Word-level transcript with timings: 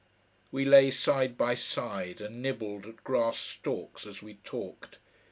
We 0.51 0.65
lay 0.65 0.89
side 0.89 1.37
by 1.37 1.53
side 1.53 2.21
and 2.21 2.41
nibbled 2.41 2.87
at 2.87 3.03
grass 3.03 3.37
stalks 3.37 4.07
as 4.07 4.23
we 4.23 4.39
talked. 4.43 4.97